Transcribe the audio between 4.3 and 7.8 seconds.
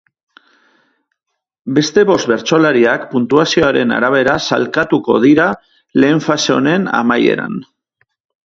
salkatuko dira lehen fase honen amaieran.